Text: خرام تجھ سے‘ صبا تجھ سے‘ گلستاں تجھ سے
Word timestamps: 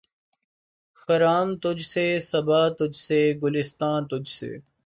خرام 0.97 1.47
تجھ 1.63 1.85
سے‘ 1.87 2.05
صبا 2.21 2.61
تجھ 2.69 2.97
سے‘ 2.97 3.19
گلستاں 3.43 3.97
تجھ 4.09 4.29
سے 4.29 4.51